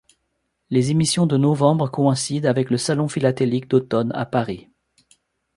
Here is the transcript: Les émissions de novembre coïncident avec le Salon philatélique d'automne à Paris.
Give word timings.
Les 0.71 0.89
émissions 0.89 1.27
de 1.27 1.37
novembre 1.37 1.87
coïncident 1.87 2.49
avec 2.49 2.71
le 2.71 2.77
Salon 2.77 3.07
philatélique 3.07 3.67
d'automne 3.67 4.11
à 4.15 4.25
Paris. 4.25 4.67